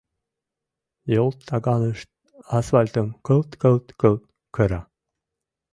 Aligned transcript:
Йолтаганышт 1.13 2.09
асфальтым 2.57 3.07
кылт-кылт-кылт 3.25 4.23
кыра. 4.55 4.81